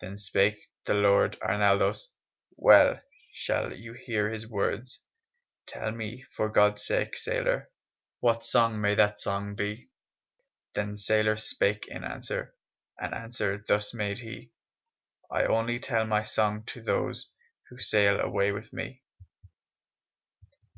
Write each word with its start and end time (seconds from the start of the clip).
Then 0.00 0.16
spake 0.16 0.70
the 0.86 0.94
Lord 0.94 1.36
Arnaldos, 1.42 2.08
(Well 2.56 3.02
shall 3.34 3.74
you 3.74 3.92
hear 3.92 4.30
his 4.30 4.48
words!) 4.48 5.00
"Tell 5.66 5.90
me 5.92 6.24
for 6.34 6.48
God's 6.48 6.82
sake, 6.82 7.14
sailor, 7.14 7.68
What 8.20 8.42
song 8.42 8.80
may 8.80 8.94
that 8.94 9.20
song 9.20 9.54
be?" 9.54 9.90
The 10.72 10.96
sailor 10.96 11.36
spake 11.36 11.86
in 11.88 12.04
answer, 12.04 12.54
And 12.98 13.12
answer 13.12 13.62
thus 13.68 13.92
made 13.92 14.16
he; 14.20 14.50
"I 15.30 15.44
only 15.44 15.78
tell 15.78 16.06
my 16.06 16.22
song 16.22 16.64
to 16.68 16.80
those 16.80 17.30
Who 17.68 17.76
sail 17.78 18.18
away 18.18 18.52
with 18.52 18.72
me." 18.72 19.02